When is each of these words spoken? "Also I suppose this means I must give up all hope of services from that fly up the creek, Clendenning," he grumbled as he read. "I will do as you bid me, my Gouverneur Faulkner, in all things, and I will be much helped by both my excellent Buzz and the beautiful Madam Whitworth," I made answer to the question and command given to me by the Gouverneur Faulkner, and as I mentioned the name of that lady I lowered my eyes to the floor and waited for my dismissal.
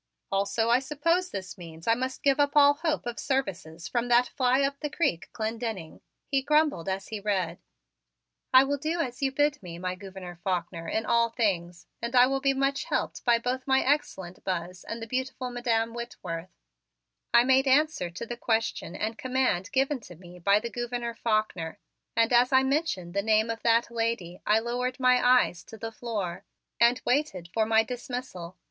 "Also 0.31 0.69
I 0.71 0.79
suppose 0.79 1.29
this 1.29 1.59
means 1.59 1.87
I 1.87 1.93
must 1.93 2.23
give 2.23 2.39
up 2.39 2.53
all 2.55 2.73
hope 2.73 3.05
of 3.05 3.19
services 3.19 3.87
from 3.87 4.07
that 4.07 4.29
fly 4.29 4.63
up 4.63 4.79
the 4.79 4.89
creek, 4.89 5.29
Clendenning," 5.31 6.01
he 6.25 6.41
grumbled 6.41 6.89
as 6.89 7.09
he 7.09 7.19
read. 7.19 7.59
"I 8.51 8.63
will 8.63 8.79
do 8.79 8.99
as 8.99 9.21
you 9.21 9.31
bid 9.31 9.61
me, 9.61 9.77
my 9.77 9.93
Gouverneur 9.93 10.39
Faulkner, 10.43 10.87
in 10.87 11.05
all 11.05 11.29
things, 11.29 11.85
and 12.01 12.15
I 12.15 12.25
will 12.25 12.41
be 12.41 12.55
much 12.55 12.85
helped 12.85 13.23
by 13.25 13.37
both 13.37 13.67
my 13.67 13.81
excellent 13.81 14.43
Buzz 14.43 14.83
and 14.83 15.03
the 15.03 15.05
beautiful 15.05 15.51
Madam 15.51 15.93
Whitworth," 15.93 16.49
I 17.31 17.43
made 17.43 17.67
answer 17.67 18.09
to 18.09 18.25
the 18.25 18.35
question 18.35 18.95
and 18.95 19.19
command 19.19 19.71
given 19.71 19.99
to 19.99 20.15
me 20.15 20.39
by 20.39 20.59
the 20.59 20.71
Gouverneur 20.71 21.13
Faulkner, 21.13 21.77
and 22.15 22.33
as 22.33 22.51
I 22.51 22.63
mentioned 22.63 23.13
the 23.13 23.21
name 23.21 23.51
of 23.51 23.61
that 23.61 23.91
lady 23.91 24.41
I 24.47 24.57
lowered 24.57 24.99
my 24.99 25.21
eyes 25.23 25.63
to 25.65 25.77
the 25.77 25.91
floor 25.91 26.43
and 26.79 26.99
waited 27.05 27.49
for 27.53 27.67
my 27.67 27.83
dismissal. 27.83 28.57